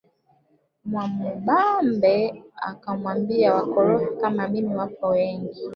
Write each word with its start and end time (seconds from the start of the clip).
Mwamubambe 0.85 2.17
akamwambia 2.61 3.53
wakorofi 3.55 4.11
kama 4.21 4.47
mimi 4.47 4.75
wapo 4.75 5.07
wengi 5.07 5.59